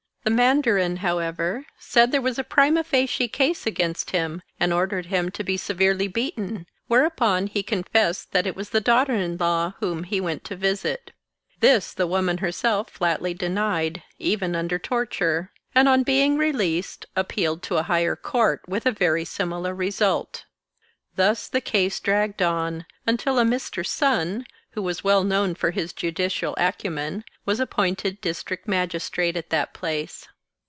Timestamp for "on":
15.89-16.03, 22.43-22.85